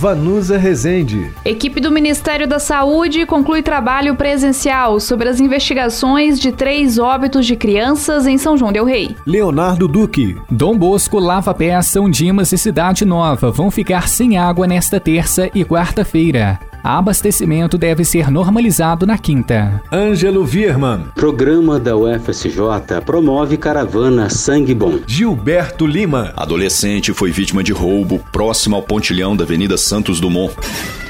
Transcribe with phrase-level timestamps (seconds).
[0.00, 1.30] Vanusa Rezende.
[1.44, 7.54] Equipe do Ministério da Saúde conclui trabalho presencial sobre as investigações de três óbitos de
[7.54, 9.14] crianças em São João del Rei.
[9.26, 10.38] Leonardo Duque.
[10.50, 15.50] Dom Bosco, Lava Pé, São Dimas e Cidade Nova vão ficar sem água nesta terça
[15.54, 19.82] e quarta-feira abastecimento deve ser normalizado na quinta.
[19.92, 21.06] Ângelo Virman.
[21.14, 22.60] Programa da UFSJ
[23.04, 25.00] promove caravana Sangue Bom.
[25.06, 26.32] Gilberto Lima.
[26.36, 30.54] Adolescente foi vítima de roubo próximo ao pontilhão da Avenida Santos Dumont.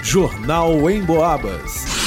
[0.03, 2.00] Jornal em Boabas.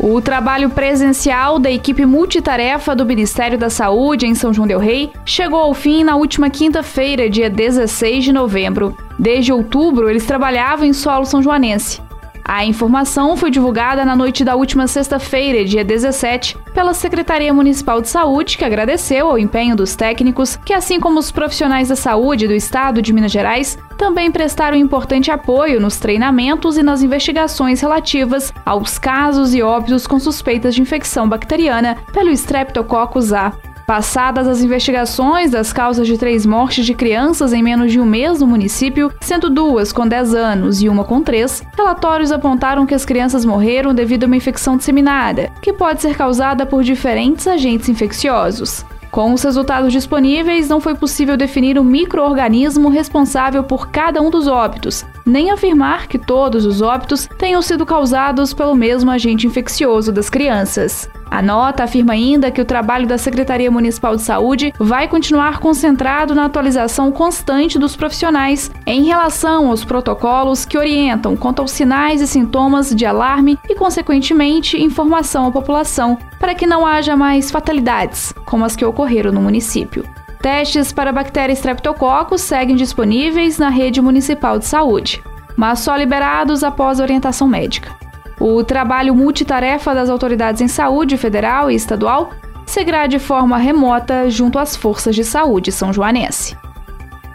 [0.00, 5.10] O trabalho presencial da equipe multitarefa do Ministério da Saúde em São João Del Rei
[5.26, 8.96] chegou ao fim na última quinta-feira, dia 16 de novembro.
[9.18, 12.00] Desde outubro, eles trabalhavam em solo são joanense.
[12.44, 18.08] A informação foi divulgada na noite da última sexta-feira, dia 17, pela Secretaria Municipal de
[18.08, 22.54] Saúde, que agradeceu ao empenho dos técnicos, que, assim como os profissionais da saúde do
[22.54, 28.96] estado de Minas Gerais, também prestaram importante apoio nos treinamentos e nas investigações relativas aos
[28.96, 33.52] casos e óbitos com suspeitas de infecção bacteriana pelo Streptococcus A.
[33.88, 38.40] Passadas as investigações das causas de três mortes de crianças em menos de um mês
[38.40, 43.06] no município, sendo duas com 10 anos e uma com 3, relatórios apontaram que as
[43.06, 48.84] crianças morreram devido a uma infecção disseminada, que pode ser causada por diferentes agentes infecciosos.
[49.10, 54.46] Com os resultados disponíveis, não foi possível definir o microorganismo responsável por cada um dos
[54.46, 60.28] óbitos, nem afirmar que todos os óbitos tenham sido causados pelo mesmo agente infeccioso das
[60.28, 61.08] crianças.
[61.30, 66.34] A nota afirma ainda que o trabalho da Secretaria Municipal de Saúde vai continuar concentrado
[66.34, 72.26] na atualização constante dos profissionais em relação aos protocolos que orientam quanto aos sinais e
[72.26, 78.64] sintomas de alarme e, consequentemente, informação à população, para que não haja mais fatalidades, como
[78.64, 80.04] as que ocorreram no município.
[80.40, 85.22] Testes para a bactéria Streptococcus seguem disponíveis na rede municipal de saúde,
[85.56, 88.07] mas só liberados após orientação médica.
[88.40, 92.30] O trabalho multitarefa das autoridades em saúde federal e estadual
[92.64, 96.56] seguirá de forma remota junto às forças de saúde são joanense.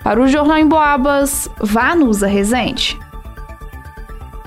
[0.04, 3.00] Para o Jornal em Boabas, Vanusa Rezende.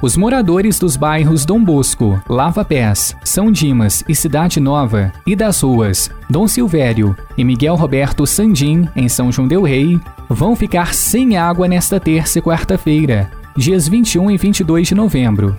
[0.00, 5.62] Os moradores dos bairros Dom Bosco, Lava Pés, São Dimas e Cidade Nova e das
[5.62, 11.36] ruas Dom Silvério e Miguel Roberto Sandim, em São João del Rei, vão ficar sem
[11.36, 15.56] água nesta terça e quarta-feira, dias 21 e 22 de novembro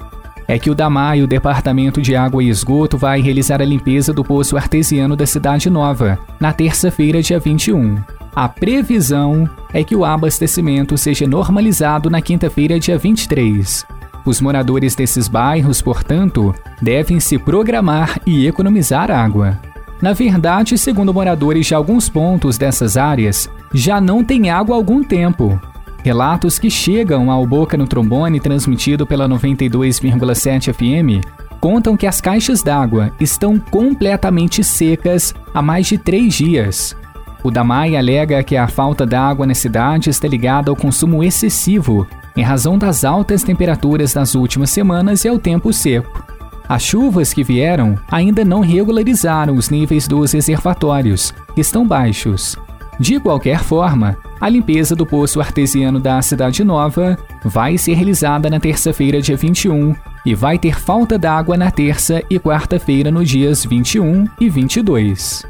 [0.48, 4.24] é que o DAMAI, o Departamento de Água e Esgoto, vai realizar a limpeza do
[4.24, 7.98] poço artesiano da Cidade Nova, na terça-feira, dia 21.
[8.34, 13.86] A previsão é que o abastecimento seja normalizado na quinta-feira, dia 23.
[14.26, 19.60] Os moradores desses bairros, portanto, devem se programar e economizar água.
[20.02, 25.04] Na verdade, segundo moradores de alguns pontos dessas áreas, já não tem água há algum
[25.04, 25.60] tempo,
[26.08, 31.22] Relatos que chegam ao Boca no Trombone, transmitido pela 92,7 FM,
[31.60, 36.96] contam que as caixas d'água estão completamente secas há mais de três dias.
[37.44, 42.08] O Damai alega que a falta d'água na cidade está ligada ao consumo excessivo,
[42.38, 46.24] em razão das altas temperaturas das últimas semanas e ao tempo seco.
[46.70, 52.58] As chuvas que vieram ainda não regularizaram os níveis dos reservatórios, que estão baixos.
[53.00, 58.60] De qualquer forma, a limpeza do poço artesiano da Cidade Nova vai ser realizada na
[58.60, 64.28] terça-feira, dia 21, e vai ter falta d'água na terça e quarta-feira, nos dias 21
[64.40, 65.46] e 22.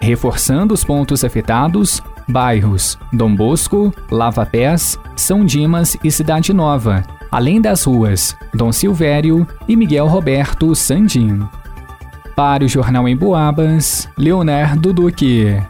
[0.00, 7.60] Reforçando os pontos afetados, bairros Dom Bosco, Lava Pés, São Dimas e Cidade Nova, além
[7.60, 11.40] das ruas Dom Silvério e Miguel Roberto Sandim.
[12.34, 15.62] Para o Jornal em Boabas, Leonardo Duque.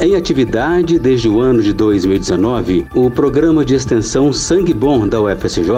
[0.00, 5.70] Em atividade desde o ano de 2019, o programa de extensão Sangue Bom da UFSJ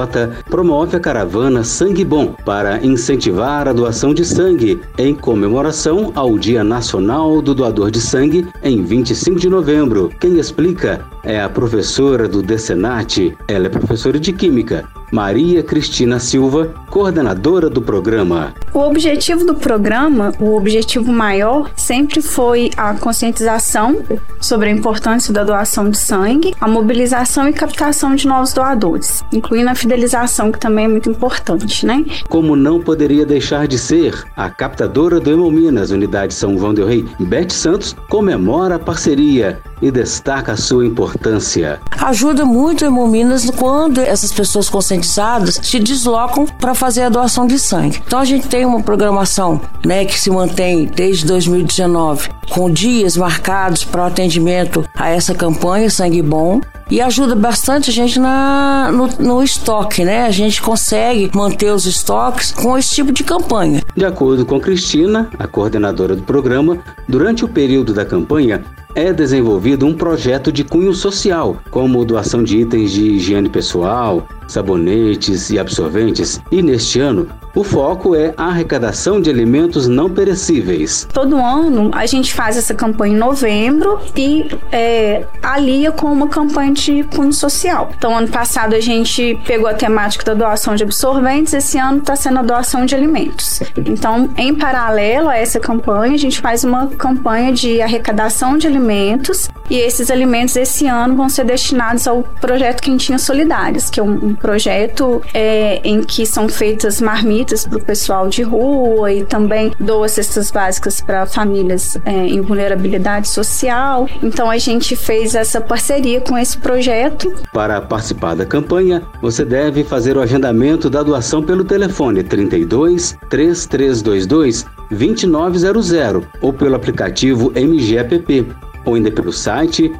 [0.48, 6.64] promove a caravana Sangue Bom para incentivar a doação de sangue em comemoração ao Dia
[6.64, 10.10] Nacional do Doador de Sangue em 25 de novembro.
[10.18, 16.74] Quem explica é a professora do Decenat, ela é professora de Química, Maria Cristina Silva,
[16.90, 18.54] coordenadora do programa.
[18.72, 24.02] O objetivo do programa, o objetivo maior, sempre foi a conscientização
[24.40, 29.70] sobre a importância da doação de sangue, a mobilização e captação de novos doadores, incluindo
[29.70, 32.04] a fidelização, que também é muito importante, né?
[32.28, 37.04] Como não poderia deixar de ser, a captadora do Hemominas, Unidade São João del Rei,
[37.20, 41.80] Beth Santos, comemora a parceria e destaca a sua importância.
[41.90, 47.58] Ajuda muito o Hemominas quando essas pessoas conscientizadas se deslocam para fazer a doação de
[47.58, 48.02] sangue.
[48.06, 53.84] Então a gente tem uma programação né, que se mantém desde 2019, com dias marcados
[53.84, 59.08] para o atendimento a essa campanha Sangue Bom e ajuda bastante a gente na, no,
[59.18, 60.24] no, estoque, né?
[60.26, 63.82] A gente consegue manter os estoques com esse tipo de campanha.
[63.96, 68.64] De acordo com Cristina, a coordenadora do programa, durante o período da campanha,
[68.96, 75.50] é desenvolvido um projeto de cunho social, como doação de itens de higiene pessoal, sabonetes
[75.50, 81.08] e absorventes, e neste ano o foco é a arrecadação de alimentos não perecíveis.
[81.10, 86.74] Todo ano a gente faz essa campanha em novembro e é, alia com uma campanha
[86.74, 87.90] de cunho social.
[87.96, 92.14] Então, ano passado a gente pegou a temática da doação de absorventes, esse ano está
[92.14, 93.62] sendo a doação de alimentos.
[93.74, 99.48] Então, em paralelo a essa campanha, a gente faz uma campanha de arrecadação de alimentos
[99.70, 104.14] e esses alimentos esse ano vão ser destinados ao projeto Quentinhas Solidárias, que é um,
[104.14, 109.72] um projeto é, em que são feitas marmitas para o pessoal de rua e também
[109.78, 114.08] doa cestas básicas para famílias é, em vulnerabilidade social.
[114.22, 117.32] Então a gente fez essa parceria com esse projeto.
[117.52, 124.66] Para participar da campanha, você deve fazer o agendamento da doação pelo telefone 32 3322
[124.90, 125.92] 2900
[126.40, 128.46] ou pelo aplicativo MGApp
[128.84, 129.92] ou ainda pelo site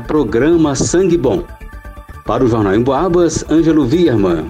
[0.08, 1.44] programa Sangue Bom.
[2.26, 4.46] Para o Jornal em Boabas, Ângelo Vierman.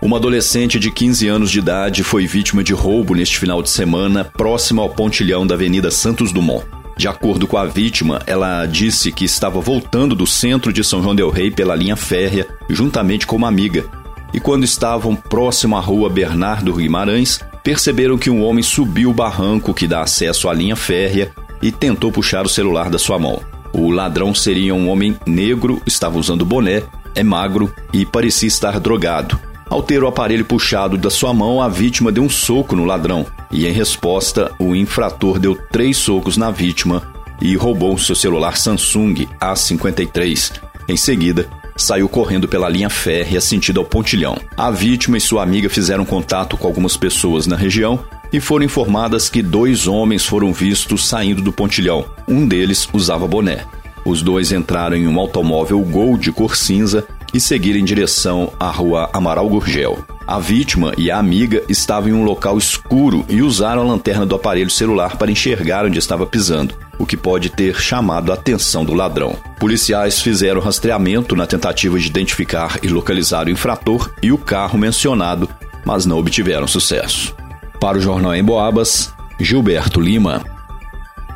[0.00, 4.24] Uma adolescente de 15 anos de idade foi vítima de roubo neste final de semana,
[4.24, 6.64] próximo ao pontilhão da Avenida Santos Dumont.
[6.96, 11.14] De acordo com a vítima, ela disse que estava voltando do centro de São João
[11.14, 13.84] del Rei pela linha férrea, juntamente com uma amiga.
[14.32, 19.74] E quando estavam próximo à rua Bernardo Guimarães, perceberam que um homem subiu o barranco
[19.74, 23.40] que dá acesso à linha férrea e tentou puxar o celular da sua mão.
[23.72, 26.82] O ladrão seria um homem negro, estava usando boné,
[27.14, 29.38] é magro e parecia estar drogado.
[29.68, 33.26] Ao ter o aparelho puxado da sua mão, a vítima deu um soco no ladrão
[33.52, 37.02] e, em resposta, o infrator deu três socos na vítima
[37.40, 40.52] e roubou seu celular Samsung A53.
[40.88, 44.38] Em seguida, saiu correndo pela linha férrea sentido ao pontilhão.
[44.56, 48.00] A vítima e sua amiga fizeram contato com algumas pessoas na região
[48.32, 52.06] e foram informadas que dois homens foram vistos saindo do pontilhão.
[52.26, 53.66] Um deles usava boné.
[54.04, 58.70] Os dois entraram em um automóvel Gol de cor cinza e seguir em direção à
[58.70, 60.04] rua Amaral Gurgel.
[60.32, 64.34] A vítima e a amiga estavam em um local escuro e usaram a lanterna do
[64.34, 68.94] aparelho celular para enxergar onde estava pisando, o que pode ter chamado a atenção do
[68.94, 69.36] ladrão.
[69.60, 75.46] Policiais fizeram rastreamento na tentativa de identificar e localizar o infrator e o carro mencionado,
[75.84, 77.36] mas não obtiveram sucesso.
[77.78, 80.46] Para o Jornal em Boabas, Gilberto Lima.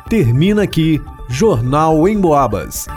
[0.09, 0.99] Termina aqui
[1.29, 2.87] Jornal em Boabas.